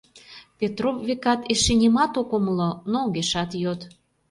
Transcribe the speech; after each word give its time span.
Петроп, 0.59 0.97
векат, 1.07 1.41
эше 1.53 1.73
нимат 1.81 2.13
ок 2.21 2.29
умыло, 2.37 2.69
но 2.91 2.97
огешат 3.07 3.51
йод. 3.63 3.81